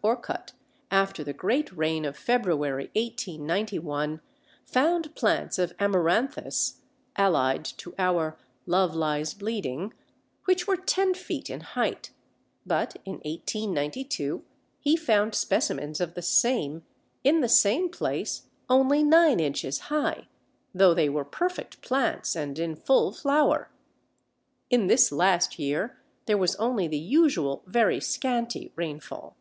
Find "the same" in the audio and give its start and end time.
16.14-16.84, 17.40-17.88